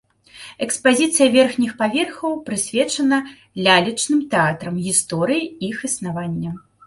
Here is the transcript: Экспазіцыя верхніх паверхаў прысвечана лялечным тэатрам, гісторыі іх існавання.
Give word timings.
Экспазіцыя 0.65 1.27
верхніх 1.35 1.71
паверхаў 1.81 2.33
прысвечана 2.47 3.19
лялечным 3.67 4.19
тэатрам, 4.33 4.75
гісторыі 4.89 5.45
іх 5.71 5.77
існавання. 5.89 6.51